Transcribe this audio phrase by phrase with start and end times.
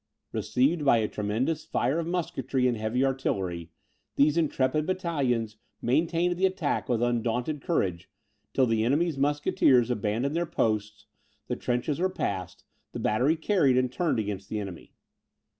[0.31, 3.69] Received by a tremendous fire of musketry and heavy artillery,
[4.15, 8.09] these intrepid battalions maintained the attack with undaunted courage,
[8.51, 11.05] till the enemy's musketeers abandoned their posts,
[11.45, 14.95] the trenches were passed, the battery carried and turned against the enemy.